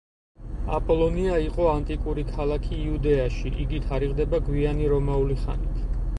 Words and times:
აპოლონია 0.77 1.35
იყო 1.47 1.67
ანტიკური 1.73 2.23
ქალაქი 2.31 2.81
იუდეაში, 2.87 3.53
იგი 3.67 3.83
თარიღდება 3.85 4.43
გვიანი 4.51 4.93
რომაული 4.97 5.41
ხანით. 5.45 5.89